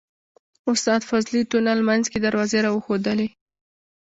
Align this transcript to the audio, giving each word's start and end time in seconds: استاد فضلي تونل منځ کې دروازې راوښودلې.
استاد 0.71 1.01
فضلي 1.09 1.41
تونل 1.51 1.79
منځ 1.89 2.03
کې 2.11 2.19
دروازې 2.25 2.57
راوښودلې. 2.65 3.27